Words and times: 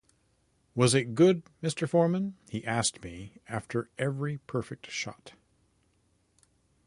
'Was 0.73 0.95
it 0.95 1.13
good, 1.13 1.43
Mr. 1.61 1.87
Forman? 1.87 2.35
he 2.49 2.65
asked 2.65 3.03
me 3.03 3.33
after 3.47 3.91
every 3.99 4.39
perfect 4.39 4.89
shot. 4.89 5.33